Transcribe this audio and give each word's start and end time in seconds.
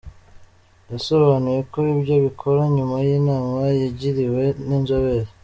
Yasobanuye 0.91 1.59
ko 1.71 1.79
ibyo 1.93 2.13
abikora 2.19 2.61
nyuma 2.75 2.95
yinama 3.07 3.57
yagiriwe 3.81 4.43
ninzobere. 4.67 5.29